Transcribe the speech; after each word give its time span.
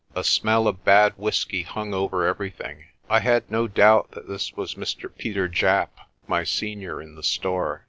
A 0.15 0.23
smell 0.23 0.67
of 0.67 0.83
bad 0.83 1.13
whisky 1.15 1.61
hung 1.61 1.93
over 1.93 2.25
everything. 2.25 2.85
I 3.07 3.19
had 3.19 3.51
no 3.51 3.67
doubt 3.67 4.09
that 4.13 4.27
this 4.27 4.51
was 4.53 4.73
Mr. 4.73 5.15
Peter 5.15 5.47
Japp, 5.47 5.89
my 6.25 6.43
senior 6.43 6.99
in 7.03 7.13
the 7.13 7.21
store. 7.21 7.79